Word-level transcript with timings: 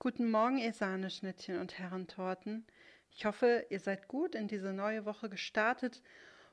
Guten 0.00 0.30
Morgen, 0.30 0.58
ihr 0.58 0.72
Sahneschnittchen 0.72 1.58
und 1.58 1.76
Herrentorten. 1.76 2.64
Ich 3.10 3.24
hoffe, 3.24 3.66
ihr 3.68 3.80
seid 3.80 4.06
gut 4.06 4.36
in 4.36 4.46
diese 4.46 4.72
neue 4.72 5.04
Woche 5.04 5.28
gestartet 5.28 6.04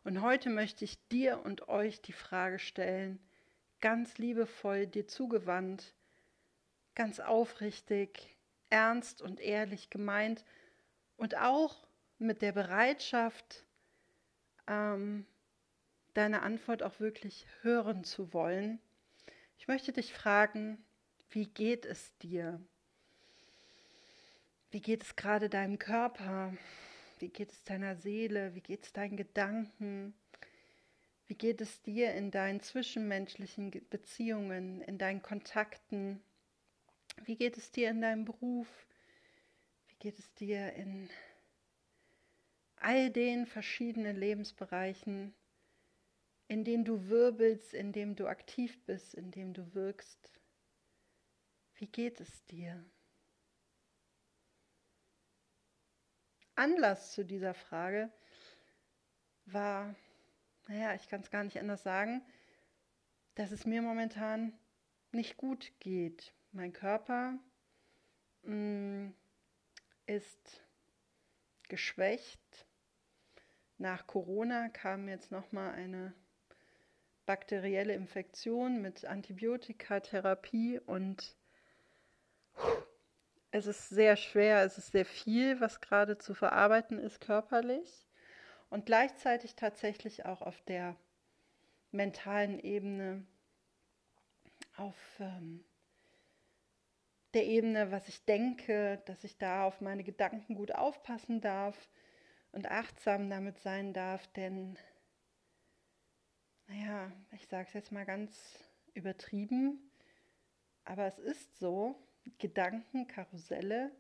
und 0.04 0.24
heute 0.24 0.50
möchte 0.50 0.84
ich 0.84 0.98
dir 1.10 1.46
und 1.46 1.70
euch 1.70 2.02
die 2.02 2.12
Frage 2.12 2.58
stellen, 2.58 3.20
ganz 3.82 4.18
liebevoll 4.18 4.88
dir 4.88 5.08
zugewandt, 5.08 5.94
ganz 6.96 7.20
aufrichtig, 7.20 8.36
ernst 8.72 9.22
und 9.22 9.40
ehrlich 9.40 9.92
gemeint 9.92 10.44
und 11.16 11.38
auch 11.38 11.88
mit 12.18 12.42
der 12.42 12.52
Bereitschaft, 12.52 13.64
ähm, 14.66 15.28
deine 16.16 16.42
Antwort 16.42 16.82
auch 16.82 17.00
wirklich 17.00 17.46
hören 17.62 18.06
zu 18.06 18.34
wollen. 18.34 18.80
Ich 19.60 19.68
möchte 19.68 19.94
dich 19.94 20.16
fragen, 20.16 20.84
wie 21.30 21.46
geht 21.46 21.86
es 21.86 22.18
dir? 22.18 22.60
Wie 24.76 24.82
geht 24.82 25.04
es 25.04 25.16
gerade 25.16 25.48
deinem 25.48 25.80
Körper? 25.80 26.54
Wie 27.20 27.30
geht 27.30 27.50
es 27.50 27.64
deiner 27.64 27.96
Seele? 27.96 28.56
Wie 28.56 28.60
geht 28.60 28.84
es 28.84 28.92
deinen 28.92 29.16
Gedanken? 29.16 30.14
Wie 31.28 31.36
geht 31.36 31.62
es 31.62 31.82
dir 31.82 32.14
in 32.14 32.30
deinen 32.30 32.60
zwischenmenschlichen 32.60 33.72
Beziehungen, 33.90 34.82
in 34.82 34.98
deinen 34.98 35.22
Kontakten? 35.22 36.22
Wie 37.24 37.38
geht 37.38 37.56
es 37.56 37.72
dir 37.72 37.90
in 37.90 38.02
deinem 38.02 38.26
Beruf? 38.26 38.68
Wie 39.88 39.96
geht 39.96 40.20
es 40.20 40.34
dir 40.34 40.74
in 40.74 41.10
all 42.76 43.10
den 43.12 43.46
verschiedenen 43.46 44.18
Lebensbereichen, 44.18 45.34
in 46.50 46.66
denen 46.66 46.84
du 46.84 47.08
wirbelst, 47.08 47.74
in 47.74 47.94
denen 47.94 48.18
du 48.18 48.28
aktiv 48.28 48.78
bist, 48.86 49.14
in 49.14 49.32
denen 49.32 49.54
du 49.54 49.74
wirkst? 49.74 50.34
Wie 51.76 51.88
geht 51.88 52.20
es 52.20 52.44
dir? 52.48 52.84
Anlass 56.56 57.12
zu 57.14 57.26
dieser 57.26 57.54
Frage 57.54 58.12
war, 59.46 59.96
naja, 60.68 60.96
ich 60.96 61.08
kann 61.10 61.22
es 61.22 61.30
gar 61.30 61.44
nicht 61.44 61.60
anders 61.60 61.84
sagen, 61.84 62.22
dass 63.36 63.52
es 63.52 63.66
mir 63.66 63.82
momentan 63.82 64.54
nicht 65.12 65.38
gut 65.38 65.72
geht. 65.80 66.34
Mein 66.52 66.74
Körper 66.74 67.38
mh, 68.44 68.54
mm, 68.56 69.14
ist 70.08 70.64
geschwächt. 71.68 72.66
Nach 73.78 74.08
Corona 74.08 74.70
kam 74.70 75.10
jetzt 75.10 75.32
nochmal 75.32 75.74
eine 75.74 76.14
bakterielle 77.26 77.94
Infektion 77.94 78.82
mit 78.82 79.06
Antibiotikatherapie 79.06 80.80
und 80.80 81.36
es 83.56 83.68
ist 83.68 83.88
sehr 83.88 84.18
schwer, 84.18 84.64
es 84.64 84.78
ist 84.78 84.92
sehr 84.92 85.06
viel, 85.06 85.62
was 85.62 85.80
gerade 85.80 86.18
zu 86.18 86.34
verarbeiten 86.34 87.00
ist 87.00 87.22
körperlich 87.22 88.06
und 88.70 88.86
gleichzeitig 88.86 89.56
tatsächlich 89.56 90.26
auch 90.26 90.42
auf 90.42 90.62
der 90.64 90.98
mentalen 91.92 92.60
Ebene, 92.60 93.26
auf 94.76 94.98
ähm, 95.20 95.64
der 97.34 97.46
Ebene, 97.46 97.92
was 97.92 98.10
ich 98.10 98.26
denke, 98.26 99.02
dass 99.06 99.24
ich 99.24 99.38
da 99.38 99.64
auf 99.64 99.80
meine 99.80 100.04
Gedanken 100.04 100.56
gut 100.56 100.74
aufpassen 100.74 101.40
darf 101.40 101.90
und 102.52 102.70
achtsam 102.70 103.30
damit 103.30 103.58
sein 103.60 103.94
darf, 103.94 104.28
denn, 104.34 104.78
naja, 106.68 107.10
ich 107.32 107.48
sage 107.48 107.68
es 107.70 107.74
jetzt 107.74 107.94
mal 107.94 108.06
ganz 108.06 108.60
übertrieben, 108.94 109.80
aber 110.84 111.06
es 111.06 111.20
ist 111.20 111.58
so, 111.58 111.96
Gedankenkarusselle 112.40 113.92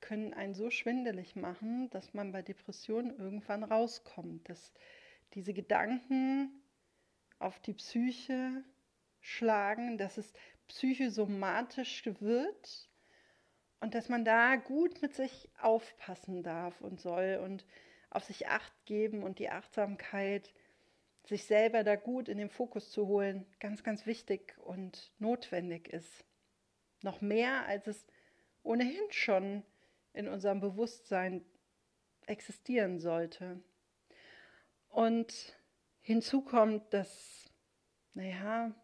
können 0.00 0.34
einen 0.34 0.54
so 0.54 0.70
schwindelig 0.70 1.36
machen, 1.36 1.90
dass 1.90 2.14
man 2.14 2.32
bei 2.32 2.42
Depressionen 2.42 3.18
irgendwann 3.18 3.64
rauskommt, 3.64 4.48
dass 4.48 4.72
diese 5.34 5.52
Gedanken 5.52 6.62
auf 7.38 7.58
die 7.60 7.74
Psyche 7.74 8.64
schlagen, 9.20 9.98
dass 9.98 10.18
es 10.18 10.32
psychosomatisch 10.68 12.04
wird 12.20 12.88
und 13.80 13.94
dass 13.94 14.08
man 14.08 14.24
da 14.24 14.56
gut 14.56 15.02
mit 15.02 15.14
sich 15.14 15.48
aufpassen 15.60 16.42
darf 16.42 16.80
und 16.80 17.00
soll 17.00 17.40
und 17.42 17.66
auf 18.10 18.24
sich 18.24 18.48
acht 18.48 18.72
geben 18.86 19.22
und 19.22 19.38
die 19.38 19.50
Achtsamkeit, 19.50 20.52
sich 21.24 21.44
selber 21.44 21.82
da 21.82 21.96
gut 21.96 22.28
in 22.28 22.38
den 22.38 22.50
Fokus 22.50 22.90
zu 22.90 23.06
holen, 23.08 23.46
ganz, 23.58 23.82
ganz 23.82 24.06
wichtig 24.06 24.56
und 24.58 25.12
notwendig 25.18 25.88
ist. 25.88 26.24
Noch 27.02 27.20
mehr, 27.20 27.66
als 27.66 27.86
es 27.86 28.06
ohnehin 28.62 29.10
schon 29.10 29.62
in 30.12 30.28
unserem 30.28 30.60
Bewusstsein 30.60 31.44
existieren 32.26 32.98
sollte. 32.98 33.62
Und 34.88 35.56
hinzu 36.00 36.42
kommt, 36.42 36.92
dass, 36.92 37.50
naja, 38.14 38.74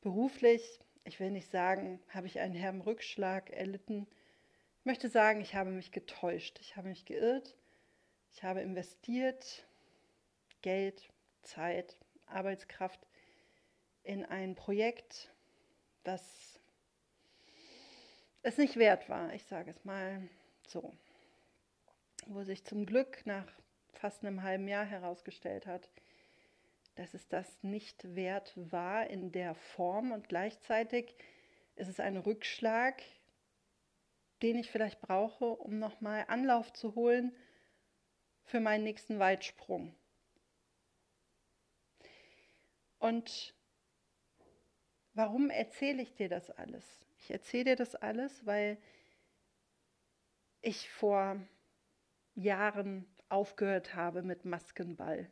beruflich, 0.00 0.80
ich 1.04 1.20
will 1.20 1.30
nicht 1.30 1.50
sagen, 1.50 2.00
habe 2.08 2.26
ich 2.26 2.40
einen 2.40 2.54
herben 2.54 2.80
Rückschlag 2.80 3.50
erlitten. 3.50 4.06
Ich 4.80 4.84
möchte 4.84 5.08
sagen, 5.08 5.40
ich 5.40 5.54
habe 5.54 5.70
mich 5.70 5.92
getäuscht, 5.92 6.58
ich 6.60 6.76
habe 6.76 6.88
mich 6.88 7.04
geirrt, 7.04 7.56
ich 8.32 8.42
habe 8.42 8.60
investiert 8.60 9.66
Geld, 10.62 11.08
Zeit, 11.42 11.96
Arbeitskraft 12.26 13.06
in 14.02 14.24
ein 14.24 14.54
Projekt, 14.54 15.32
das 16.02 16.60
es 18.46 18.58
nicht 18.58 18.76
wert 18.76 19.08
war, 19.08 19.34
ich 19.34 19.44
sage 19.44 19.72
es 19.72 19.84
mal 19.84 20.22
so. 20.68 20.96
Wo 22.26 22.44
sich 22.44 22.64
zum 22.64 22.86
Glück 22.86 23.26
nach 23.26 23.46
fast 23.92 24.24
einem 24.24 24.44
halben 24.44 24.68
Jahr 24.68 24.84
herausgestellt 24.84 25.66
hat, 25.66 25.90
dass 26.94 27.12
es 27.12 27.26
das 27.26 27.62
nicht 27.62 28.14
wert 28.14 28.52
war 28.56 29.08
in 29.08 29.32
der 29.32 29.56
Form 29.56 30.12
und 30.12 30.28
gleichzeitig 30.28 31.16
ist 31.74 31.88
es 31.88 31.98
ein 31.98 32.16
Rückschlag, 32.16 33.02
den 34.42 34.58
ich 34.58 34.70
vielleicht 34.70 35.00
brauche, 35.00 35.46
um 35.46 35.80
nochmal 35.80 36.26
Anlauf 36.28 36.72
zu 36.72 36.94
holen 36.94 37.34
für 38.44 38.60
meinen 38.60 38.84
nächsten 38.84 39.18
Weitsprung. 39.18 39.92
Und 43.00 43.54
warum 45.14 45.50
erzähle 45.50 46.02
ich 46.02 46.14
dir 46.14 46.28
das 46.28 46.50
alles? 46.50 47.05
Ich 47.26 47.32
erzähle 47.32 47.64
dir 47.64 47.76
das 47.76 47.96
alles, 47.96 48.46
weil 48.46 48.78
ich 50.62 50.88
vor 50.88 51.40
Jahren 52.36 53.04
aufgehört 53.28 53.96
habe 53.96 54.22
mit 54.22 54.44
Maskenball. 54.44 55.28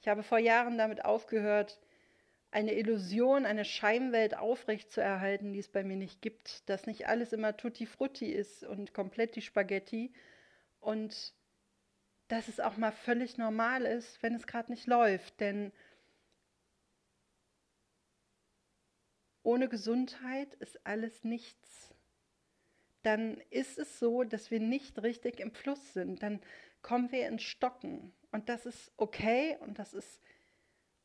Ich 0.00 0.08
habe 0.08 0.24
vor 0.24 0.38
Jahren 0.38 0.76
damit 0.76 1.04
aufgehört, 1.04 1.80
eine 2.50 2.74
Illusion, 2.74 3.46
eine 3.46 3.64
Scheinwelt 3.64 4.36
aufrechtzuerhalten, 4.36 5.52
die 5.52 5.60
es 5.60 5.68
bei 5.68 5.84
mir 5.84 5.94
nicht 5.94 6.20
gibt, 6.20 6.68
dass 6.68 6.86
nicht 6.86 7.06
alles 7.06 7.32
immer 7.32 7.56
tutti 7.56 7.86
frutti 7.86 8.26
ist 8.32 8.64
und 8.64 8.92
komplett 8.92 9.36
die 9.36 9.42
Spaghetti 9.42 10.12
und 10.80 11.32
dass 12.26 12.48
es 12.48 12.58
auch 12.58 12.76
mal 12.76 12.90
völlig 12.90 13.38
normal 13.38 13.86
ist, 13.86 14.20
wenn 14.20 14.34
es 14.34 14.48
gerade 14.48 14.72
nicht 14.72 14.88
läuft, 14.88 15.38
denn 15.38 15.70
ohne 19.44 19.68
Gesundheit 19.68 20.54
ist 20.54 20.84
alles 20.84 21.22
nichts. 21.22 21.94
Dann 23.02 23.36
ist 23.50 23.78
es 23.78 23.98
so, 23.98 24.24
dass 24.24 24.50
wir 24.50 24.58
nicht 24.58 25.02
richtig 25.02 25.38
im 25.38 25.52
Fluss 25.52 25.92
sind. 25.92 26.22
Dann 26.22 26.40
kommen 26.82 27.12
wir 27.12 27.28
ins 27.28 27.42
Stocken. 27.42 28.12
Und 28.32 28.48
das 28.48 28.66
ist 28.66 28.92
okay 28.96 29.56
und 29.60 29.78
das 29.78 29.94
ist 29.94 30.20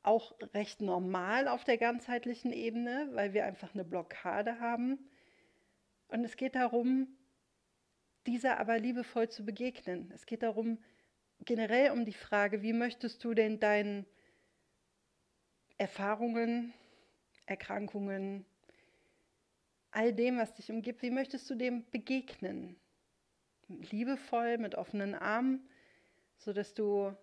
auch 0.01 0.33
recht 0.53 0.81
normal 0.81 1.47
auf 1.47 1.65
der 1.65 1.77
ganzheitlichen 1.77 2.53
Ebene, 2.53 3.09
weil 3.11 3.33
wir 3.33 3.45
einfach 3.45 3.73
eine 3.73 3.83
Blockade 3.83 4.59
haben. 4.59 4.97
Und 6.07 6.23
es 6.23 6.37
geht 6.37 6.55
darum, 6.55 7.07
dieser 8.25 8.59
aber 8.59 8.79
liebevoll 8.79 9.29
zu 9.29 9.45
begegnen. 9.45 10.11
Es 10.15 10.25
geht 10.25 10.43
darum, 10.43 10.79
generell 11.45 11.91
um 11.91 12.05
die 12.05 12.13
Frage, 12.13 12.61
wie 12.61 12.73
möchtest 12.73 13.23
du 13.23 13.33
denn 13.33 13.59
deinen 13.59 14.05
Erfahrungen, 15.77 16.73
Erkrankungen, 17.49 18.45
all 19.91 20.13
dem, 20.13 20.37
was 20.37 20.53
dich 20.53 20.69
umgibt, 20.71 21.01
wie 21.01 21.09
möchtest 21.09 21.49
du 21.49 21.55
dem 21.55 21.89
begegnen? 21.89 22.79
Liebevoll, 23.67 24.57
mit 24.57 24.75
offenen 24.75 25.15
Armen, 25.15 25.67
sodass 26.37 26.73
du 26.73 27.15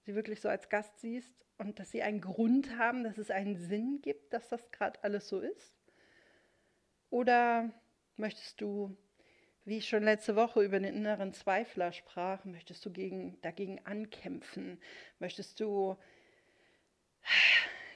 sie 0.00 0.14
wirklich 0.14 0.40
so 0.40 0.48
als 0.48 0.68
Gast 0.68 0.98
siehst 1.00 1.34
und 1.58 1.78
dass 1.78 1.90
sie 1.90 2.02
einen 2.02 2.20
Grund 2.20 2.76
haben, 2.76 3.04
dass 3.04 3.18
es 3.18 3.30
einen 3.30 3.56
Sinn 3.56 4.00
gibt, 4.02 4.32
dass 4.32 4.48
das 4.48 4.70
gerade 4.70 5.02
alles 5.04 5.28
so 5.28 5.40
ist? 5.40 5.74
Oder 7.10 7.70
möchtest 8.16 8.60
du, 8.60 8.96
wie 9.64 9.78
ich 9.78 9.88
schon 9.88 10.02
letzte 10.02 10.34
Woche 10.34 10.64
über 10.64 10.80
den 10.80 10.94
inneren 10.94 11.34
Zweifler 11.34 11.92
sprach, 11.92 12.44
möchtest 12.44 12.84
du 12.84 12.90
gegen, 12.90 13.40
dagegen 13.42 13.84
ankämpfen? 13.84 14.80
Möchtest 15.18 15.60
du 15.60 15.96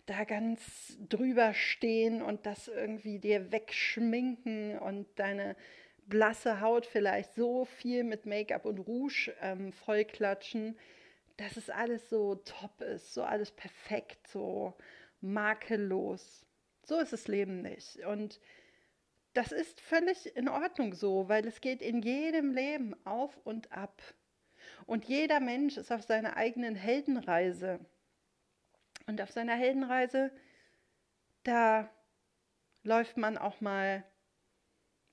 da 0.06 0.25
ganz 0.25 0.97
drüber 1.08 1.53
stehen 1.53 2.23
und 2.23 2.47
das 2.47 2.69
irgendwie 2.69 3.19
dir 3.19 3.53
wegschminken 3.53 4.79
und 4.79 5.06
deine 5.17 5.56
blasse 6.06 6.61
Haut 6.61 6.87
vielleicht 6.87 7.35
so 7.35 7.64
viel 7.64 8.05
mit 8.05 8.26
Make-up 8.26 8.64
und 8.64 8.79
Rouge 8.79 9.35
ähm, 9.43 9.73
vollklatschen, 9.73 10.79
dass 11.37 11.56
es 11.56 11.69
alles 11.69 12.08
so 12.08 12.37
top 12.37 12.81
ist, 12.81 13.12
so 13.12 13.23
alles 13.23 13.50
perfekt, 13.50 14.29
so 14.29 14.75
makellos. 15.20 16.47
So 16.85 16.99
ist 17.00 17.12
das 17.12 17.26
Leben 17.26 17.62
nicht. 17.62 17.99
Und 18.06 18.41
das 19.35 19.53
ist 19.53 19.81
völlig 19.81 20.35
in 20.37 20.49
Ordnung 20.49 20.94
so, 20.94 21.29
weil 21.29 21.47
es 21.47 21.61
geht 21.61 21.82
in 21.82 22.00
jedem 22.00 22.53
Leben 22.53 22.94
auf 23.05 23.37
und 23.44 23.73
ab. 23.73 24.00
Und 24.87 25.05
jeder 25.05 25.41
Mensch 25.41 25.76
ist 25.76 25.93
auf 25.93 26.03
seiner 26.03 26.37
eigenen 26.37 26.75
Heldenreise. 26.75 27.81
Und 29.06 29.20
auf 29.20 29.31
seiner 29.31 29.55
Heldenreise, 29.55 30.32
da 31.44 31.88
läuft 32.82 33.17
man 33.17 33.38
auch 33.38 33.61
mal 33.61 34.05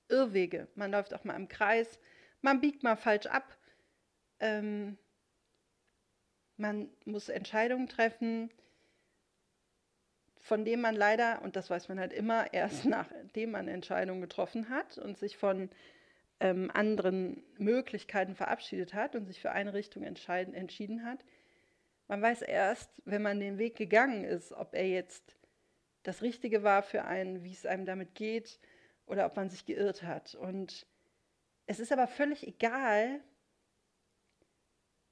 Irrwege. 0.08 0.68
Man 0.74 0.90
läuft 0.90 1.14
auch 1.14 1.24
mal 1.24 1.36
im 1.36 1.48
Kreis. 1.48 1.98
Man 2.40 2.60
biegt 2.60 2.82
mal 2.82 2.96
falsch 2.96 3.26
ab. 3.26 3.56
Ähm, 4.40 4.98
man 6.56 6.90
muss 7.04 7.28
Entscheidungen 7.28 7.88
treffen, 7.88 8.50
von 10.40 10.64
denen 10.64 10.82
man 10.82 10.94
leider, 10.94 11.42
und 11.42 11.56
das 11.56 11.70
weiß 11.70 11.88
man 11.88 11.98
halt 11.98 12.12
immer, 12.12 12.52
erst 12.52 12.84
nachdem 12.84 13.52
man 13.52 13.68
Entscheidungen 13.68 14.20
getroffen 14.20 14.68
hat 14.68 14.98
und 14.98 15.18
sich 15.18 15.36
von 15.36 15.70
ähm, 16.40 16.70
anderen 16.72 17.42
Möglichkeiten 17.58 18.34
verabschiedet 18.34 18.92
hat 18.92 19.14
und 19.14 19.26
sich 19.26 19.40
für 19.40 19.52
eine 19.52 19.72
Richtung 19.72 20.02
entschieden 20.02 21.04
hat. 21.04 21.24
Man 22.06 22.20
weiß 22.20 22.42
erst, 22.42 22.90
wenn 23.04 23.22
man 23.22 23.40
den 23.40 23.58
Weg 23.58 23.76
gegangen 23.76 24.24
ist, 24.24 24.52
ob 24.52 24.74
er 24.74 24.88
jetzt 24.88 25.36
das 26.02 26.22
Richtige 26.22 26.62
war 26.62 26.82
für 26.82 27.04
einen, 27.04 27.44
wie 27.44 27.52
es 27.52 27.64
einem 27.64 27.86
damit 27.86 28.14
geht 28.14 28.60
oder 29.06 29.26
ob 29.26 29.36
man 29.36 29.48
sich 29.48 29.64
geirrt 29.64 30.02
hat. 30.02 30.34
Und 30.34 30.86
es 31.66 31.80
ist 31.80 31.92
aber 31.92 32.06
völlig 32.06 32.46
egal, 32.46 33.20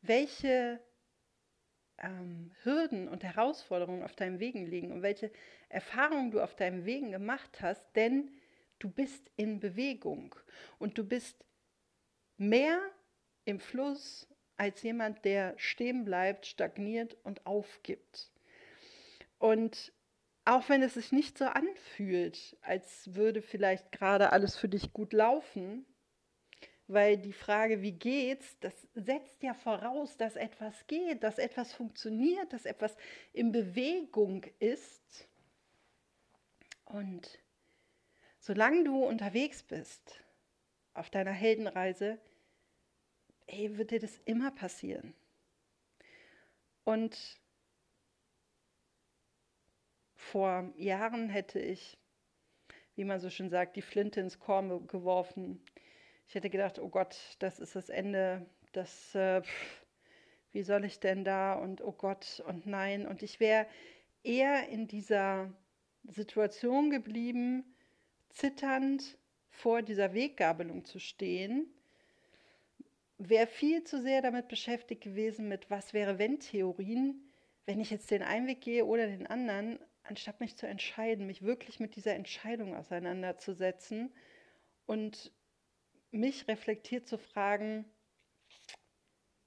welche 0.02 0.80
ähm, 1.98 2.50
Hürden 2.62 3.08
und 3.08 3.24
Herausforderungen 3.24 4.02
auf 4.02 4.14
deinem 4.14 4.38
Wegen 4.38 4.66
liegen 4.66 4.92
und 4.92 5.02
welche 5.02 5.30
Erfahrungen 5.68 6.30
du 6.30 6.40
auf 6.42 6.54
deinem 6.56 6.84
Wegen 6.84 7.10
gemacht 7.10 7.62
hast, 7.62 7.84
denn 7.96 8.30
du 8.78 8.90
bist 8.90 9.30
in 9.36 9.60
Bewegung 9.60 10.34
und 10.78 10.98
du 10.98 11.04
bist 11.04 11.44
mehr 12.36 12.80
im 13.44 13.60
Fluss 13.60 14.28
als 14.56 14.82
jemand, 14.82 15.24
der 15.24 15.54
stehen 15.56 16.04
bleibt, 16.04 16.46
stagniert 16.46 17.16
und 17.24 17.46
aufgibt. 17.46 18.30
Und 19.38 19.92
auch 20.44 20.68
wenn 20.68 20.82
es 20.82 20.94
sich 20.94 21.12
nicht 21.12 21.38
so 21.38 21.44
anfühlt, 21.44 22.56
als 22.62 23.14
würde 23.14 23.42
vielleicht 23.42 23.92
gerade 23.92 24.32
alles 24.32 24.56
für 24.56 24.68
dich 24.68 24.92
gut 24.92 25.12
laufen, 25.12 25.86
weil 26.88 27.16
die 27.16 27.32
Frage, 27.32 27.80
wie 27.80 27.92
geht's, 27.92 28.58
das 28.60 28.74
setzt 28.94 29.42
ja 29.42 29.54
voraus, 29.54 30.16
dass 30.16 30.36
etwas 30.36 30.86
geht, 30.86 31.22
dass 31.22 31.38
etwas 31.38 31.72
funktioniert, 31.72 32.52
dass 32.52 32.66
etwas 32.66 32.96
in 33.32 33.52
Bewegung 33.52 34.44
ist. 34.58 35.28
Und 36.84 37.38
solange 38.38 38.84
du 38.84 39.04
unterwegs 39.04 39.62
bist 39.62 40.20
auf 40.92 41.08
deiner 41.08 41.32
Heldenreise, 41.32 42.18
ey, 43.46 43.76
wird 43.76 43.90
dir 43.90 44.00
das 44.00 44.18
immer 44.24 44.50
passieren. 44.50 45.14
Und 46.84 47.40
vor 50.16 50.72
Jahren 50.76 51.28
hätte 51.28 51.58
ich, 51.60 51.98
wie 52.96 53.04
man 53.04 53.20
so 53.20 53.30
schön 53.30 53.50
sagt, 53.50 53.76
die 53.76 53.82
Flinte 53.82 54.20
ins 54.20 54.38
Korn 54.38 54.86
geworfen 54.86 55.62
ich 56.32 56.34
hätte 56.34 56.48
gedacht, 56.48 56.78
oh 56.78 56.88
Gott, 56.88 57.14
das 57.40 57.58
ist 57.58 57.76
das 57.76 57.90
Ende, 57.90 58.46
das, 58.72 59.14
äh, 59.14 59.42
wie 60.52 60.62
soll 60.62 60.86
ich 60.86 60.98
denn 60.98 61.24
da 61.24 61.52
und 61.52 61.82
oh 61.82 61.92
Gott 61.92 62.42
und 62.46 62.64
nein. 62.64 63.06
Und 63.06 63.22
ich 63.22 63.38
wäre 63.38 63.66
eher 64.22 64.66
in 64.70 64.88
dieser 64.88 65.52
Situation 66.04 66.88
geblieben, 66.88 67.74
zitternd 68.30 69.18
vor 69.50 69.82
dieser 69.82 70.14
Weggabelung 70.14 70.86
zu 70.86 70.98
stehen, 70.98 71.66
wäre 73.28 73.46
viel 73.46 73.84
zu 73.84 74.00
sehr 74.00 74.22
damit 74.22 74.48
beschäftigt 74.48 75.02
gewesen 75.02 75.48
mit 75.48 75.70
was 75.70 75.92
wäre 75.92 76.18
wenn 76.18 76.40
Theorien, 76.40 77.30
wenn 77.66 77.80
ich 77.80 77.90
jetzt 77.90 78.10
den 78.10 78.22
einen 78.22 78.46
Weg 78.46 78.60
gehe 78.60 78.84
oder 78.84 79.06
den 79.06 79.26
anderen, 79.26 79.78
anstatt 80.02 80.40
mich 80.40 80.56
zu 80.56 80.66
entscheiden, 80.66 81.26
mich 81.26 81.42
wirklich 81.42 81.80
mit 81.80 81.96
dieser 81.96 82.14
Entscheidung 82.14 82.74
auseinanderzusetzen 82.74 84.12
und 84.86 85.32
mich 86.10 86.48
reflektiert 86.48 87.06
zu 87.06 87.18
fragen, 87.18 87.84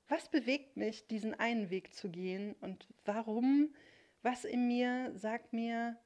was 0.08 0.30
bewegt 0.30 0.78
mich, 0.78 1.08
diesen 1.08 1.34
einen 1.34 1.70
Weg 1.70 1.94
zu 1.94 2.10
gehen 2.10 2.56
und 2.62 2.88
warum, 3.06 3.74
was 4.22 4.46
in 4.46 4.68
mir 4.68 5.12
sagt 5.16 5.52
mir, 5.52 6.00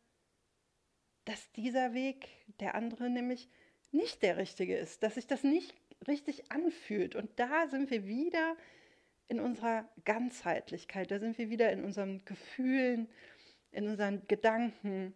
dass 1.26 1.52
dieser 1.52 1.94
Weg, 1.94 2.28
der 2.60 2.76
andere 2.76 3.10
nämlich 3.10 3.50
nicht 3.92 4.24
der 4.24 4.38
richtige 4.38 4.78
ist, 4.78 5.04
dass 5.04 5.16
sich 5.16 5.28
das 5.28 5.44
nicht 5.44 5.76
richtig 6.08 6.52
anfühlt. 6.52 7.16
Und 7.16 7.30
da 7.38 7.68
sind 7.68 7.92
wir 7.92 8.06
wieder 8.06 8.56
in 9.28 9.40
unserer 9.40 9.88
Ganzheitlichkeit, 10.06 11.12
da 11.12 11.20
sind 11.20 11.38
wir 11.38 11.50
wieder 11.50 11.72
in 11.72 11.84
unseren 11.84 12.26
Gefühlen, 12.26 13.08
in 13.72 13.88
unseren 13.88 14.28
Gedanken, 14.28 15.14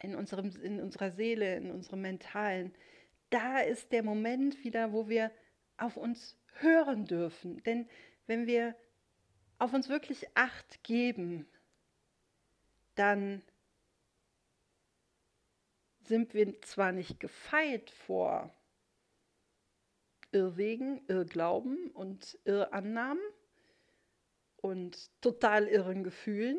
in, 0.00 0.14
unserem, 0.14 0.54
in 0.62 0.80
unserer 0.80 1.10
Seele, 1.10 1.56
in 1.56 1.70
unserem 1.70 2.02
Mentalen 2.02 2.72
da 3.32 3.60
ist 3.60 3.92
der 3.92 4.02
Moment 4.02 4.62
wieder, 4.62 4.92
wo 4.92 5.08
wir 5.08 5.32
auf 5.78 5.96
uns 5.96 6.36
hören 6.60 7.06
dürfen. 7.06 7.62
Denn 7.64 7.88
wenn 8.26 8.46
wir 8.46 8.76
auf 9.58 9.72
uns 9.72 9.88
wirklich 9.88 10.26
acht 10.36 10.84
geben, 10.84 11.48
dann 12.94 13.42
sind 16.02 16.34
wir 16.34 16.60
zwar 16.60 16.92
nicht 16.92 17.20
gefeit 17.20 17.90
vor 17.90 18.54
Irrwegen, 20.32 21.02
Irrglauben 21.08 21.90
und 21.90 22.38
Irrannahmen 22.44 23.22
und 24.56 25.10
total 25.20 25.68
irren 25.68 26.04
Gefühlen, 26.04 26.58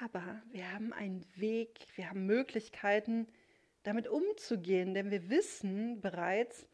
aber 0.00 0.42
wir 0.50 0.72
haben 0.72 0.92
einen 0.92 1.24
Weg, 1.36 1.86
wir 1.94 2.10
haben 2.10 2.26
Möglichkeiten, 2.26 3.28
damit 3.82 4.08
umzugehen, 4.08 4.94
denn 4.94 5.10
wir 5.10 5.30
wissen 5.30 6.00
bereits, 6.00 6.66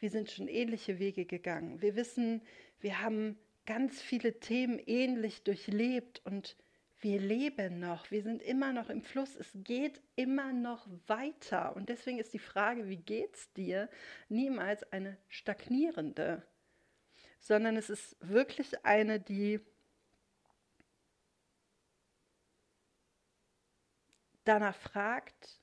wir 0.00 0.10
sind 0.10 0.30
schon 0.30 0.48
ähnliche 0.48 0.98
Wege 0.98 1.24
gegangen. 1.24 1.80
Wir 1.80 1.96
wissen, 1.96 2.42
wir 2.80 3.00
haben 3.00 3.38
ganz 3.66 4.00
viele 4.00 4.40
Themen 4.40 4.78
ähnlich 4.78 5.42
durchlebt 5.42 6.22
und 6.24 6.56
wir 7.00 7.20
leben 7.20 7.78
noch, 7.78 8.10
wir 8.10 8.22
sind 8.22 8.42
immer 8.42 8.72
noch 8.72 8.90
im 8.90 9.02
Fluss, 9.02 9.36
es 9.36 9.50
geht 9.54 10.00
immer 10.16 10.52
noch 10.52 10.88
weiter. 11.06 11.76
Und 11.76 11.88
deswegen 11.88 12.18
ist 12.18 12.32
die 12.32 12.40
Frage, 12.40 12.88
wie 12.88 12.96
geht's 12.96 13.52
dir, 13.52 13.88
niemals 14.28 14.82
eine 14.92 15.16
stagnierende, 15.28 16.42
sondern 17.38 17.76
es 17.76 17.88
ist 17.88 18.16
wirklich 18.20 18.84
eine, 18.84 19.20
die 19.20 19.60
danach 24.44 24.76
fragt, 24.76 25.60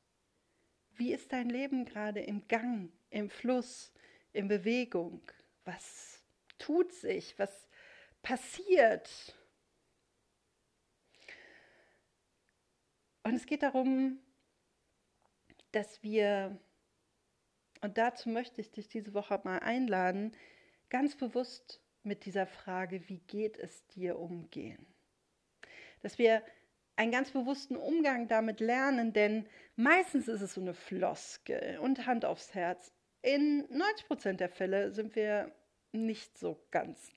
wie 0.94 1.13
ist 1.13 1.34
dein 1.34 1.50
Leben 1.50 1.84
gerade 1.84 2.22
im 2.22 2.48
Gang, 2.48 2.92
im 3.10 3.30
Fluss, 3.30 3.92
in 4.32 4.48
Bewegung? 4.48 5.22
Was 5.65 6.24
tut 6.58 6.94
sich? 6.94 7.38
Was 7.38 7.68
passiert? 8.22 9.36
Und 13.25 13.34
es 13.34 13.48
geht 13.48 13.63
darum, 13.63 14.20
dass 15.72 16.03
wir, 16.03 16.60
und 17.82 17.98
dazu 17.98 18.29
möchte 18.29 18.62
ich 18.62 18.72
dich 18.72 18.88
diese 18.88 19.15
Woche 19.15 19.41
mal 19.44 19.58
einladen, 19.58 20.32
ganz 20.91 21.15
bewusst 21.17 21.82
mit 22.03 22.25
dieser 22.25 22.46
Frage, 22.46 23.10
wie 23.10 23.17
geht 23.17 23.58
es 23.58 23.88
dir 23.88 24.20
umgehen? 24.20 24.86
Dass 26.03 26.20
wir 26.20 26.44
einen 26.98 27.12
ganz 27.12 27.32
bewussten 27.32 27.77
Umgang 27.77 28.27
damit 28.27 28.60
lernen, 28.60 29.12
denn 29.12 29.50
meistens 29.75 30.27
ist 30.27 30.41
es 30.41 30.53
so 30.53 30.62
eine 30.62 30.75
Floskel 30.75 31.79
und 31.79 32.05
Hand 32.05 32.25
aufs 32.25 32.53
Herz. 32.53 32.94
In 33.24 33.65
90 33.75 34.05
Prozent 34.05 34.39
der 34.39 34.50
Fälle 34.50 34.91
sind 34.91 35.15
wir 35.15 35.51
nicht 35.91 36.38
so 36.38 36.63
ganz 36.70 37.12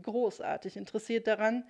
großartig 0.00 0.78
interessiert 0.78 1.26
daran, 1.26 1.68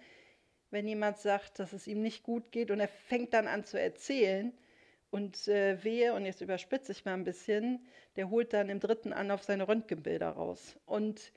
wenn 0.72 0.88
jemand 0.88 1.18
sagt, 1.18 1.58
dass 1.58 1.72
es 1.72 1.86
ihm 1.86 2.02
nicht 2.02 2.22
gut 2.22 2.50
geht 2.50 2.70
und 2.70 2.80
er 2.80 2.88
fängt 2.88 3.34
dann 3.34 3.46
an 3.46 3.62
zu 3.64 3.78
erzählen 3.78 4.52
und 5.10 5.46
äh, 5.46 5.84
wehe, 5.84 6.14
und 6.14 6.24
jetzt 6.24 6.40
überspitze 6.40 6.92
ich 6.92 7.04
mal 7.04 7.12
ein 7.12 7.24
bisschen, 7.24 7.86
der 8.16 8.30
holt 8.30 8.54
dann 8.54 8.70
im 8.70 8.80
dritten 8.80 9.12
Anlauf 9.12 9.42
seine 9.42 9.68
Röntgenbilder 9.68 10.30
raus. 10.30 10.76
Und 10.86 11.32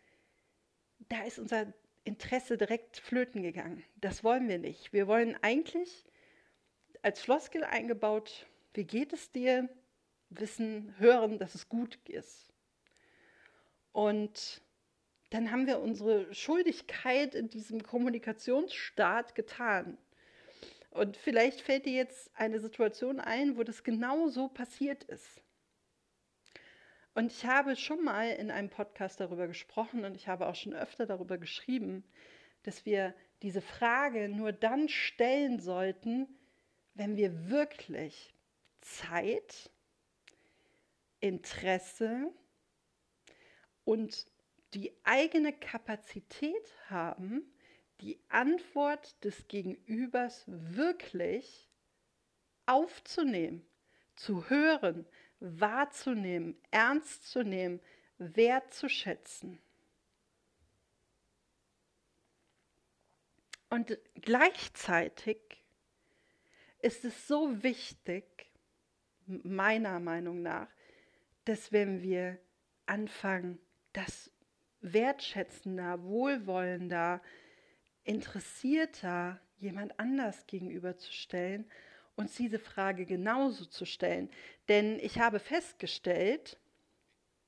da 1.10 1.24
ist 1.24 1.38
unser 1.38 1.74
Interesse 2.06 2.58
direkt 2.58 2.98
flöten 2.98 3.44
gegangen. 3.44 3.84
Das 3.98 4.24
wollen 4.24 4.48
wir 4.48 4.58
nicht. 4.58 4.94
Wir 4.94 5.08
wollen 5.08 5.38
eigentlich 5.42 6.06
als 7.02 7.20
Floskel 7.20 7.66
eingebaut, 7.66 8.48
wie 8.74 8.86
geht 8.86 9.12
es 9.12 9.32
dir? 9.32 9.68
Wissen, 10.30 10.96
hören, 10.98 11.38
dass 11.40 11.56
es 11.56 11.68
gut 11.68 12.00
ist. 12.08 12.54
Und 13.92 14.62
dann 15.30 15.52
haben 15.52 15.68
wir 15.68 15.80
unsere 15.80 16.34
Schuldigkeit 16.34 17.36
in 17.36 17.50
diesem 17.50 17.84
Kommunikationsstaat 17.84 19.36
getan. 19.36 19.98
Und 20.92 21.18
vielleicht 21.18 21.62
fällt 21.62 21.86
dir 21.86 21.94
jetzt 21.94 22.32
eine 22.36 22.60
Situation 22.60 23.20
ein, 23.20 23.58
wo 23.58 23.64
das 23.64 23.84
genau 23.84 24.28
so 24.30 24.48
passiert 24.48 25.04
ist. 25.04 25.42
Und 27.14 27.32
ich 27.32 27.46
habe 27.46 27.76
schon 27.76 28.04
mal 28.04 28.30
in 28.30 28.52
einem 28.52 28.70
Podcast 28.70 29.20
darüber 29.20 29.48
gesprochen 29.48 30.06
und 30.06 30.16
ich 30.16 30.28
habe 30.28 30.48
auch 30.48 30.56
schon 30.56 30.74
öfter 30.74 31.06
darüber 31.06 31.38
geschrieben, 31.38 32.04
dass 32.64 32.86
wir 32.86 33.14
diese 33.42 33.62
Frage 33.62 34.28
nur 34.30 34.52
dann 34.52 34.90
stellen 34.90 35.60
sollten, 35.60 36.28
wenn 36.94 37.16
wir 37.16 37.50
wirklich 37.50 38.34
Zeit, 38.82 39.70
Interesse 41.20 42.32
und 43.84 44.28
die 44.76 44.94
eigene 45.04 45.54
Kapazität 45.54 46.76
haben, 46.90 47.50
die 48.02 48.20
Antwort 48.28 49.24
des 49.24 49.48
Gegenübers 49.48 50.44
wirklich 50.48 51.70
aufzunehmen, 52.66 53.66
zu 54.16 54.50
hören, 54.50 55.06
wahrzunehmen, 55.40 56.58
ernst 56.72 57.30
zu 57.30 57.44
nehmen, 57.44 57.80
wertzuschätzen. 58.18 59.60
Und 63.70 63.98
gleichzeitig 64.16 65.38
ist 66.80 67.06
es 67.06 67.28
so 67.28 67.64
wichtig, 67.64 68.52
meiner 69.26 70.00
Meinung 70.00 70.42
nach, 70.42 70.70
dass 71.46 71.72
wenn 71.72 72.02
wir 72.02 72.40
anfangen, 72.86 73.60
das 73.94 74.32
wertschätzender, 74.94 76.04
wohlwollender, 76.04 77.22
interessierter 78.04 79.40
jemand 79.58 80.00
anders 80.00 80.46
gegenüberzustellen, 80.48 81.70
uns 82.16 82.36
diese 82.36 82.60
Frage 82.60 83.06
genauso 83.06 83.66
zu 83.66 83.86
stellen. 83.86 84.30
Denn 84.70 85.00
ich 85.00 85.20
habe 85.20 85.40
festgestellt, 85.40 86.60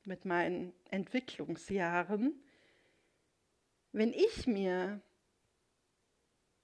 mit 0.08 0.25
meinen 0.25 0.74
Entwicklungsjahren, 0.89 2.41
wenn 3.91 4.13
ich 4.13 4.48
mir, 4.48 5.01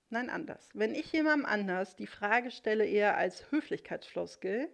nein 0.10 0.30
anders, 0.30 0.70
wenn 0.74 0.96
ich 0.96 1.12
jemandem 1.12 1.46
anders 1.46 1.96
die 1.96 2.08
Frage 2.08 2.52
stelle 2.52 2.86
eher 2.86 3.18
als 3.18 3.52
Höflichkeitsfloskel, 3.52 4.70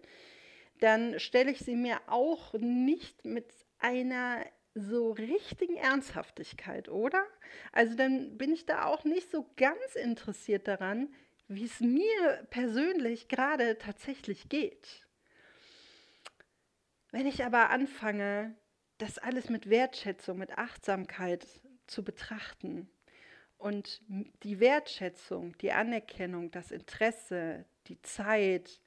dann 0.78 1.18
stelle 1.20 1.50
ich 1.50 1.58
sie 1.58 1.76
mir 1.76 2.00
auch 2.06 2.54
nicht 2.54 3.24
mit 3.24 3.52
einer 3.78 4.44
so 4.74 5.12
richtigen 5.12 5.76
Ernsthaftigkeit, 5.76 6.88
oder? 6.88 7.24
Also 7.72 7.96
dann 7.96 8.38
bin 8.38 8.52
ich 8.52 8.66
da 8.66 8.84
auch 8.84 9.04
nicht 9.04 9.30
so 9.30 9.46
ganz 9.56 9.94
interessiert 9.94 10.68
daran, 10.68 11.12
wie 11.48 11.64
es 11.64 11.80
mir 11.80 12.46
persönlich 12.50 13.28
gerade 13.28 13.78
tatsächlich 13.78 14.48
geht. 14.48 15.06
Wenn 17.10 17.26
ich 17.26 17.44
aber 17.44 17.70
anfange, 17.70 18.54
das 18.98 19.18
alles 19.18 19.48
mit 19.48 19.68
Wertschätzung, 19.68 20.38
mit 20.38 20.56
Achtsamkeit 20.58 21.46
zu 21.86 22.04
betrachten 22.04 22.88
und 23.58 24.00
die 24.44 24.60
Wertschätzung, 24.60 25.56
die 25.58 25.72
Anerkennung, 25.72 26.50
das 26.52 26.70
Interesse, 26.70 27.64
die 27.88 28.00
Zeit, 28.02 28.80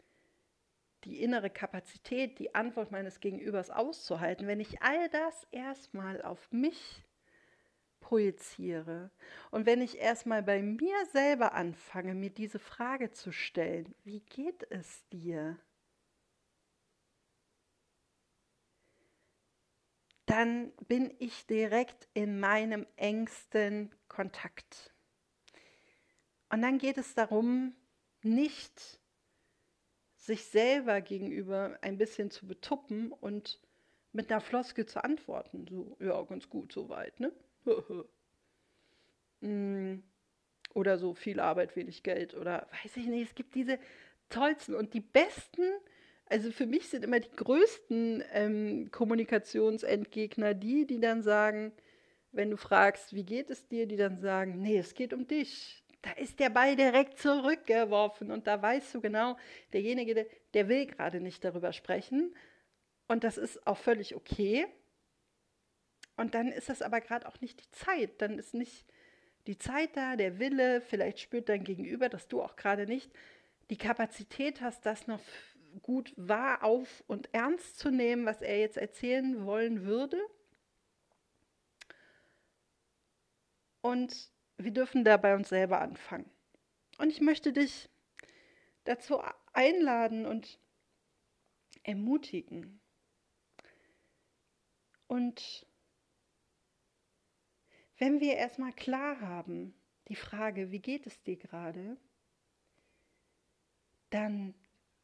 die 1.06 1.22
innere 1.22 1.50
Kapazität, 1.50 2.40
die 2.40 2.56
Antwort 2.56 2.92
meines 2.92 3.20
Gegenübers 3.20 3.70
auszuhalten, 3.70 4.48
wenn 4.48 4.60
ich 4.60 4.82
all 4.82 5.10
das 5.10 5.48
erstmal 5.52 6.22
auf 6.22 6.52
mich 6.52 7.04
projiziere 8.00 9.12
und 9.52 9.66
wenn 9.66 9.82
ich 9.82 9.98
erstmal 9.98 10.44
bei 10.44 10.62
mir 10.62 11.06
selber 11.12 11.54
anfange, 11.54 12.14
mir 12.14 12.30
diese 12.30 12.60
Frage 12.60 13.12
zu 13.12 13.32
stellen, 13.32 13.96
wie 14.04 14.20
geht 14.20 14.66
es 14.70 15.08
dir? 15.10 15.58
Dann 20.26 20.72
bin 20.88 21.14
ich 21.20 21.46
direkt 21.48 22.08
in 22.14 22.40
meinem 22.40 22.88
engsten 22.96 23.94
Kontakt. 24.08 24.94
Und 26.50 26.62
dann 26.62 26.78
geht 26.78 26.98
es 26.98 27.14
darum, 27.14 27.76
nicht 28.22 29.03
sich 30.26 30.46
selber 30.46 31.02
gegenüber 31.02 31.78
ein 31.82 31.98
bisschen 31.98 32.32
zu 32.32 32.48
betuppen 32.48 33.12
und 33.12 33.60
mit 34.14 34.32
einer 34.32 34.40
Floskel 34.40 34.86
zu 34.86 35.04
antworten. 35.04 35.66
So, 35.70 35.98
ja, 36.00 36.22
ganz 36.24 36.50
gut, 36.50 36.72
soweit, 36.72 37.20
ne? 37.20 37.32
Mm, 39.42 40.02
oder 40.74 40.98
so 40.98 41.14
viel 41.14 41.42
Arbeit, 41.42 41.76
wenig 41.76 42.02
Geld 42.02 42.34
oder 42.34 42.66
weiß 42.82 42.96
ich 42.96 43.08
nicht. 43.08 43.28
Es 43.28 43.36
gibt 43.36 43.56
diese 43.56 43.78
tollsten 44.30 44.74
und 44.74 44.94
die 44.94 45.02
besten, 45.02 45.64
also 46.28 46.50
für 46.50 46.66
mich 46.66 46.88
sind 46.88 47.04
immer 47.04 47.20
die 47.20 47.36
größten 47.36 48.24
ähm, 48.32 48.90
Kommunikationsentgegner 48.90 50.54
die, 50.54 50.88
die 50.88 51.02
dann 51.02 51.24
sagen, 51.24 51.74
wenn 52.32 52.52
du 52.52 52.56
fragst, 52.56 53.14
wie 53.14 53.26
geht 53.26 53.50
es 53.50 53.68
dir, 53.68 53.86
die 53.86 53.98
dann 53.98 54.22
sagen, 54.22 54.62
nee, 54.62 54.78
es 54.78 54.94
geht 54.94 55.14
um 55.14 55.28
dich 55.28 55.83
da 56.04 56.12
ist 56.12 56.40
der 56.40 56.50
Ball 56.50 56.76
direkt 56.76 57.18
zurückgeworfen 57.18 58.30
und 58.30 58.46
da 58.46 58.62
weißt 58.62 58.94
du 58.94 59.02
genau, 59.02 59.38
derjenige, 59.72 60.28
der, 60.54 60.68
will 60.68 60.86
gerade 60.86 61.22
nicht 61.22 61.44
darüber 61.44 61.72
sprechen 61.72 62.36
und 63.08 63.24
das 63.24 63.38
ist 63.38 63.66
auch 63.66 63.78
völlig 63.78 64.14
okay. 64.14 64.68
Und 66.18 66.36
dann 66.36 66.50
ist 66.50 66.70
das 66.70 66.82
aber 66.82 67.02
gerade 67.02 67.28
auch 67.28 67.40
nicht 67.42 67.62
die 67.62 67.72
Zeit, 67.72 68.22
dann 68.22 68.38
ist 68.38 68.54
nicht 68.54 68.86
die 69.48 69.58
Zeit 69.58 69.96
da, 69.96 70.16
der 70.16 70.40
Wille, 70.40 70.82
vielleicht 70.82 71.20
spürt 71.20 71.50
dein 71.50 71.64
Gegenüber, 71.64 72.10
dass 72.10 72.28
du 72.28 72.42
auch 72.42 72.58
gerade 72.58 72.86
nicht 72.86 73.10
die 73.70 73.78
Kapazität 73.78 74.62
hast, 74.62 74.86
das 74.86 75.08
noch 75.08 75.22
gut 75.82 76.14
wahr 76.18 76.64
auf 76.66 77.04
und 77.08 77.34
ernst 77.34 77.80
zu 77.80 77.90
nehmen, 77.90 78.26
was 78.26 78.42
er 78.42 78.60
jetzt 78.60 78.78
erzählen 78.78 79.46
wollen 79.46 79.86
würde. 79.86 80.18
Und 83.82 84.33
wir 84.58 84.72
dürfen 84.72 85.04
da 85.04 85.18
bei 85.18 85.36
uns 85.36 85.50
selber 85.50 85.82
anfangen. 85.82 86.30
Und 86.98 87.10
ich 87.10 87.22
möchte 87.22 87.54
dich 87.54 87.90
dazu 88.84 89.22
einladen 89.54 90.26
und 90.26 90.60
ermutigen. 91.84 92.80
Und 95.08 95.66
wenn 97.98 98.20
wir 98.20 98.36
erstmal 98.36 98.74
klar 98.74 99.20
haben, 99.22 99.74
die 100.08 100.16
Frage, 100.16 100.72
wie 100.72 100.80
geht 100.80 101.08
es 101.08 101.22
dir 101.24 101.38
gerade, 101.38 101.98
dann 104.10 104.54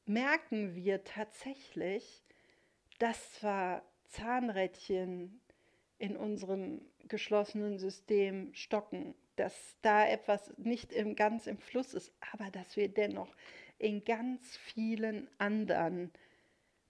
merken 0.05 0.75
wir 0.75 1.03
tatsächlich, 1.03 2.23
dass 2.99 3.33
zwar 3.33 3.83
Zahnrädchen 4.05 5.41
in 5.97 6.17
unserem 6.17 6.81
geschlossenen 7.07 7.77
System 7.77 8.53
stocken 8.53 9.15
dass 9.39 9.77
da 9.81 10.05
etwas 10.05 10.53
nicht 10.57 10.91
im, 10.91 11.15
ganz 11.15 11.47
im 11.47 11.57
Fluss 11.57 11.93
ist, 11.93 12.11
aber 12.33 12.51
dass 12.51 12.75
wir 12.75 12.89
dennoch 12.89 13.33
in 13.77 14.03
ganz 14.03 14.57
vielen 14.57 15.29
anderen 15.37 16.11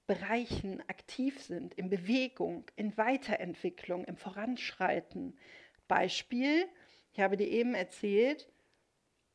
Bereichen 0.08 0.82
aktiv 0.90 1.40
sind, 1.40 1.76
in 1.76 1.92
Bewegung, 1.92 2.66
in 2.76 2.98
Weiterentwicklung, 2.98 4.06
im 4.06 4.18
Voranschreiten. 4.18 5.38
Beispiel, 5.88 6.66
ich 7.14 7.20
habe 7.20 7.38
dir 7.38 7.48
eben 7.48 7.76
erzählt, 7.76 8.52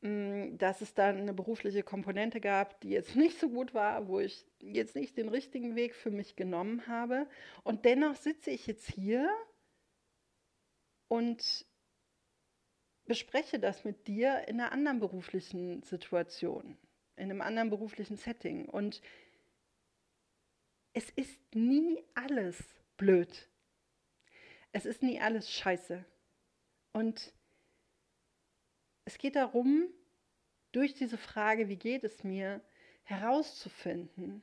mm, 0.01 0.57
dass 0.57 0.81
es 0.81 0.93
dann 0.93 1.15
eine 1.15 1.33
berufliche 1.33 1.83
Komponente 1.83 2.41
gab, 2.41 2.81
die 2.81 2.89
jetzt 2.89 3.15
nicht 3.15 3.39
so 3.39 3.47
gut 3.47 3.73
war, 3.73 4.09
wo 4.09 4.19
ich 4.19 4.45
jetzt 4.59 4.97
nicht 4.97 5.17
den 5.17 5.29
richtigen 5.29 5.77
Weg 5.77 5.95
für 5.95 6.11
mich 6.11 6.35
genommen 6.35 6.85
habe. 6.87 7.29
Und 7.63 7.85
dennoch 7.85 8.15
sitze 8.15 8.51
ich 8.51 8.67
jetzt 8.67 8.91
hier 8.91 9.29
und 11.07 11.65
bespreche 13.05 13.59
das 13.59 13.83
mit 13.83 14.07
dir 14.07 14.47
in 14.47 14.59
einer 14.59 14.71
anderen 14.71 14.99
beruflichen 14.99 15.83
Situation, 15.83 16.77
in 17.15 17.29
einem 17.29 17.41
anderen 17.41 17.69
beruflichen 17.69 18.17
Setting. 18.17 18.67
Und 18.67 19.01
es 20.93 21.09
ist 21.11 21.39
nie 21.53 22.03
alles 22.13 22.57
blöd. 22.97 23.49
Es 24.71 24.85
ist 24.85 25.03
nie 25.03 25.19
alles 25.19 25.51
scheiße. 25.51 26.03
Und 26.93 27.33
es 29.05 29.17
geht 29.17 29.35
darum, 29.35 29.87
durch 30.71 30.93
diese 30.93 31.17
Frage, 31.17 31.69
wie 31.69 31.77
geht 31.77 32.03
es 32.03 32.23
mir, 32.23 32.61
herauszufinden, 33.03 34.41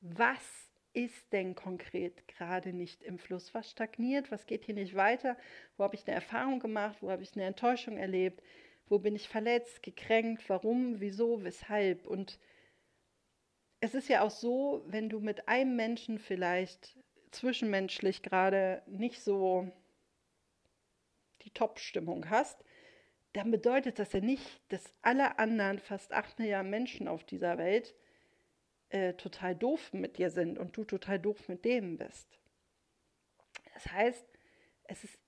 was 0.00 0.65
ist 0.96 1.30
denn 1.30 1.54
konkret 1.54 2.26
gerade 2.26 2.72
nicht 2.72 3.02
im 3.02 3.18
Fluss? 3.18 3.52
Was 3.52 3.70
stagniert? 3.70 4.30
Was 4.30 4.46
geht 4.46 4.64
hier 4.64 4.74
nicht 4.74 4.94
weiter? 4.94 5.36
Wo 5.76 5.84
habe 5.84 5.94
ich 5.94 6.06
eine 6.06 6.14
Erfahrung 6.14 6.58
gemacht? 6.58 6.96
Wo 7.02 7.10
habe 7.10 7.22
ich 7.22 7.34
eine 7.34 7.44
Enttäuschung 7.44 7.98
erlebt? 7.98 8.42
Wo 8.88 8.98
bin 8.98 9.14
ich 9.14 9.28
verletzt, 9.28 9.82
gekränkt, 9.82 10.48
warum, 10.48 10.98
wieso, 10.98 11.44
weshalb? 11.44 12.06
Und 12.06 12.38
es 13.80 13.94
ist 13.94 14.08
ja 14.08 14.22
auch 14.22 14.30
so, 14.30 14.84
wenn 14.86 15.10
du 15.10 15.20
mit 15.20 15.48
einem 15.48 15.76
Menschen 15.76 16.18
vielleicht 16.18 16.96
zwischenmenschlich 17.30 18.22
gerade 18.22 18.82
nicht 18.86 19.20
so 19.20 19.70
die 21.42 21.50
Top-Stimmung 21.50 22.30
hast, 22.30 22.64
dann 23.34 23.50
bedeutet 23.50 23.98
das 23.98 24.14
ja 24.14 24.20
nicht, 24.20 24.62
dass 24.72 24.94
alle 25.02 25.38
anderen 25.38 25.78
fast 25.78 26.14
acht 26.14 26.38
Milliarden 26.38 26.70
Menschen 26.70 27.06
auf 27.06 27.22
dieser 27.22 27.58
Welt 27.58 27.94
äh, 28.90 29.14
total 29.14 29.54
doof 29.54 29.92
mit 29.92 30.18
dir 30.18 30.30
sind 30.30 30.58
und 30.58 30.76
du 30.76 30.84
total 30.84 31.18
doof 31.18 31.48
mit 31.48 31.64
denen 31.64 31.96
bist. 31.96 32.38
Das 33.74 33.90
heißt, 33.92 34.26
es 34.84 35.04
ist 35.04 35.18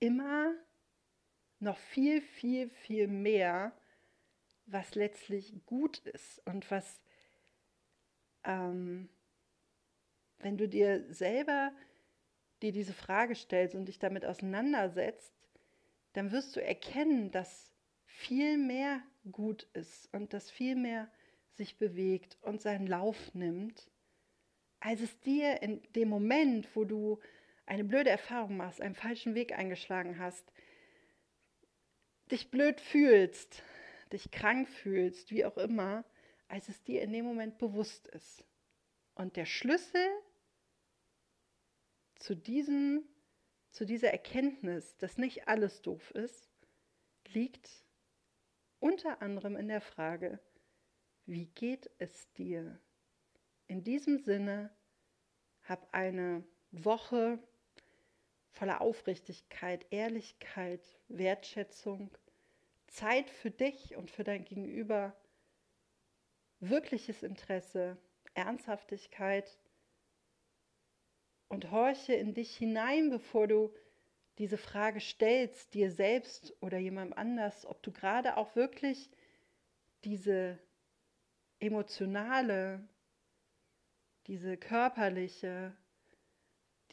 immer 0.00 0.54
noch 1.58 1.78
viel, 1.78 2.20
viel, 2.20 2.70
viel 2.70 3.06
mehr, 3.06 3.72
was 4.66 4.94
letztlich 4.94 5.54
gut 5.66 5.98
ist 5.98 6.40
und 6.46 6.70
was, 6.70 7.00
ähm, 8.44 9.08
wenn 10.38 10.56
du 10.56 10.68
dir 10.68 11.12
selber 11.12 11.72
dir 12.62 12.72
diese 12.72 12.92
Frage 12.92 13.34
stellst 13.34 13.74
und 13.74 13.86
dich 13.86 13.98
damit 13.98 14.24
auseinandersetzt, 14.24 15.32
dann 16.12 16.32
wirst 16.32 16.56
du 16.56 16.62
erkennen, 16.62 17.30
dass 17.30 17.72
viel 18.04 18.58
mehr 18.58 19.02
gut 19.30 19.64
ist 19.72 20.12
und 20.12 20.32
dass 20.32 20.50
viel 20.50 20.76
mehr 20.76 21.10
sich 21.60 21.76
bewegt 21.76 22.38
und 22.40 22.62
seinen 22.62 22.86
Lauf 22.86 23.34
nimmt, 23.34 23.90
als 24.80 25.02
es 25.02 25.20
dir 25.20 25.60
in 25.60 25.82
dem 25.92 26.08
Moment, 26.08 26.74
wo 26.74 26.84
du 26.84 27.18
eine 27.66 27.84
blöde 27.84 28.08
Erfahrung 28.08 28.56
machst, 28.56 28.80
einen 28.80 28.94
falschen 28.94 29.34
Weg 29.34 29.52
eingeschlagen 29.52 30.18
hast, 30.18 30.50
dich 32.30 32.50
blöd 32.50 32.80
fühlst, 32.80 33.62
dich 34.10 34.30
krank 34.30 34.70
fühlst, 34.70 35.32
wie 35.32 35.44
auch 35.44 35.58
immer, 35.58 36.06
als 36.48 36.70
es 36.70 36.82
dir 36.82 37.02
in 37.02 37.12
dem 37.12 37.26
Moment 37.26 37.58
bewusst 37.58 38.08
ist. 38.08 38.42
Und 39.14 39.36
der 39.36 39.44
Schlüssel 39.44 40.08
zu, 42.16 42.34
diesem, 42.34 43.04
zu 43.70 43.84
dieser 43.84 44.12
Erkenntnis, 44.12 44.96
dass 44.96 45.18
nicht 45.18 45.46
alles 45.46 45.82
doof 45.82 46.10
ist, 46.12 46.50
liegt 47.28 47.68
unter 48.78 49.20
anderem 49.20 49.56
in 49.56 49.68
der 49.68 49.82
Frage, 49.82 50.40
wie 51.30 51.46
geht 51.46 51.88
es 51.98 52.32
dir? 52.32 52.80
In 53.68 53.84
diesem 53.84 54.18
Sinne, 54.18 54.74
hab 55.62 55.94
eine 55.94 56.44
Woche 56.72 57.38
voller 58.50 58.80
Aufrichtigkeit, 58.80 59.86
Ehrlichkeit, 59.90 60.80
Wertschätzung, 61.06 62.10
Zeit 62.88 63.30
für 63.30 63.52
dich 63.52 63.94
und 63.94 64.10
für 64.10 64.24
dein 64.24 64.44
Gegenüber, 64.44 65.16
wirkliches 66.58 67.22
Interesse, 67.22 67.96
Ernsthaftigkeit 68.34 69.56
und 71.48 71.70
horche 71.70 72.14
in 72.14 72.34
dich 72.34 72.56
hinein, 72.56 73.08
bevor 73.08 73.46
du 73.46 73.72
diese 74.38 74.58
Frage 74.58 75.00
stellst, 75.00 75.74
dir 75.74 75.92
selbst 75.92 76.56
oder 76.60 76.78
jemandem 76.78 77.16
anders, 77.16 77.66
ob 77.66 77.82
du 77.84 77.92
gerade 77.92 78.36
auch 78.36 78.56
wirklich 78.56 79.10
diese 80.02 80.58
emotionale, 81.60 82.88
diese 84.26 84.56
körperliche, 84.56 85.76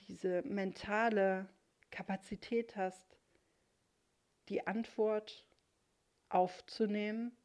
diese 0.08 0.42
mentale 0.44 1.48
Kapazität 1.90 2.76
hast, 2.76 3.18
die 4.50 4.66
Antwort 4.68 5.46
aufzunehmen 6.30 7.36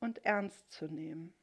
und 0.00 0.24
ernst 0.24 0.72
zu 0.72 0.86
nehmen. 0.86 1.34